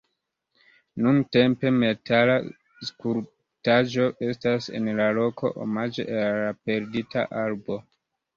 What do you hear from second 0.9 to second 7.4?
Nuntempe metala skulptaĵo estas en la loko omaĝe al la perdita